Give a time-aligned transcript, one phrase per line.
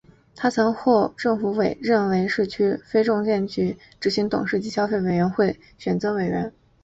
[0.35, 6.51] 他曾获政府委任为市区重建局非执行董事及消费者委员会增选委员。